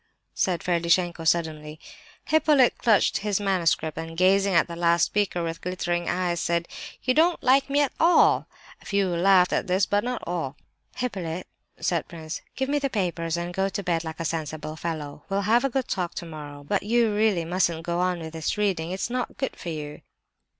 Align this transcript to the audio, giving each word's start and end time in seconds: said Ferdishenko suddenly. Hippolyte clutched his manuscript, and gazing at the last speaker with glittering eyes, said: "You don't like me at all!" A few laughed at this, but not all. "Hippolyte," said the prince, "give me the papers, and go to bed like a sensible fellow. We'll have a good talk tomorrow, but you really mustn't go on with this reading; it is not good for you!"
said 0.33 0.63
Ferdishenko 0.63 1.23
suddenly. 1.27 1.79
Hippolyte 2.25 2.79
clutched 2.79 3.17
his 3.17 3.39
manuscript, 3.39 3.99
and 3.99 4.17
gazing 4.17 4.55
at 4.55 4.67
the 4.67 4.75
last 4.75 5.05
speaker 5.05 5.43
with 5.43 5.61
glittering 5.61 6.09
eyes, 6.09 6.39
said: 6.39 6.67
"You 7.03 7.13
don't 7.13 7.43
like 7.43 7.69
me 7.69 7.81
at 7.81 7.93
all!" 7.99 8.47
A 8.81 8.85
few 8.85 9.09
laughed 9.09 9.53
at 9.53 9.67
this, 9.67 9.85
but 9.85 10.03
not 10.03 10.23
all. 10.25 10.57
"Hippolyte," 10.95 11.45
said 11.79 12.05
the 12.05 12.07
prince, 12.07 12.41
"give 12.55 12.67
me 12.67 12.79
the 12.79 12.89
papers, 12.89 13.37
and 13.37 13.53
go 13.53 13.69
to 13.69 13.83
bed 13.83 14.03
like 14.03 14.19
a 14.19 14.25
sensible 14.25 14.75
fellow. 14.75 15.23
We'll 15.29 15.41
have 15.41 15.63
a 15.63 15.69
good 15.69 15.87
talk 15.87 16.15
tomorrow, 16.15 16.63
but 16.63 16.81
you 16.81 17.13
really 17.13 17.45
mustn't 17.45 17.83
go 17.83 17.99
on 17.99 18.21
with 18.21 18.33
this 18.33 18.57
reading; 18.57 18.89
it 18.89 18.95
is 18.95 19.11
not 19.11 19.37
good 19.37 19.55
for 19.55 19.69
you!" 19.69 20.01